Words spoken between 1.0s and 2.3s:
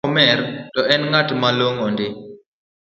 ng’at malong’o ndi